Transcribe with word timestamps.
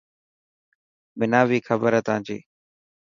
منا 1.17 1.41
بي 1.49 1.57
کبر 1.67 1.91
هي 1.97 2.01
تانجي. 2.07 2.39